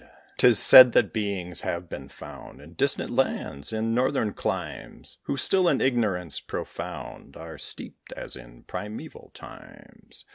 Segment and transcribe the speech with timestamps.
[0.39, 5.69] 'Tis said that beings have been found, In distant lands, in northern climes, Who still
[5.69, 10.25] in ignorance profound Are steeped, as in primeval times.